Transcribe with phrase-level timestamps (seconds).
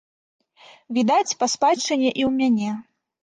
[0.97, 2.71] Відаць, па спадчыне і ў мяне.